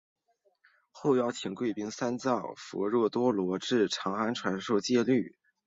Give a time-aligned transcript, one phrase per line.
[0.89, 5.35] 后邀请罽宾三藏弗若多罗至长安传授戒律。